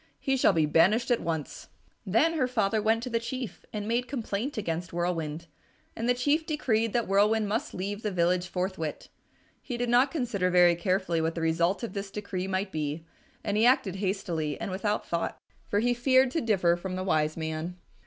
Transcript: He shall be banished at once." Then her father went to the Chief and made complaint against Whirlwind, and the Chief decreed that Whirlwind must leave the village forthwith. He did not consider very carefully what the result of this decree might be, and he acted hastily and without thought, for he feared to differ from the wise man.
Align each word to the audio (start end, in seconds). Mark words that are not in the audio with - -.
He 0.19 0.35
shall 0.35 0.51
be 0.53 0.65
banished 0.65 1.11
at 1.11 1.19
once." 1.21 1.67
Then 2.07 2.33
her 2.33 2.47
father 2.47 2.81
went 2.81 3.03
to 3.03 3.09
the 3.11 3.19
Chief 3.19 3.63
and 3.71 3.87
made 3.87 4.07
complaint 4.07 4.57
against 4.57 4.91
Whirlwind, 4.91 5.45
and 5.95 6.09
the 6.09 6.15
Chief 6.15 6.43
decreed 6.43 6.91
that 6.93 7.07
Whirlwind 7.07 7.47
must 7.47 7.75
leave 7.75 8.01
the 8.01 8.09
village 8.09 8.47
forthwith. 8.47 9.09
He 9.61 9.77
did 9.77 9.89
not 9.89 10.09
consider 10.09 10.49
very 10.49 10.73
carefully 10.75 11.21
what 11.21 11.35
the 11.35 11.41
result 11.41 11.83
of 11.83 11.93
this 11.93 12.09
decree 12.09 12.47
might 12.47 12.71
be, 12.71 13.05
and 13.43 13.55
he 13.57 13.65
acted 13.67 13.97
hastily 13.97 14.59
and 14.59 14.71
without 14.71 15.05
thought, 15.07 15.37
for 15.67 15.77
he 15.81 15.93
feared 15.93 16.31
to 16.31 16.41
differ 16.41 16.75
from 16.75 16.95
the 16.95 17.03
wise 17.03 17.37
man. 17.37 17.77